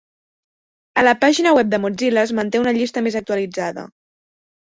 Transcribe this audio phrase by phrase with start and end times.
[1.01, 3.87] A la pàgina web de Mozilla es manté una llista més actualitzada.